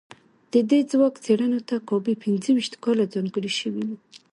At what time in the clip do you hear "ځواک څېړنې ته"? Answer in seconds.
0.91-1.75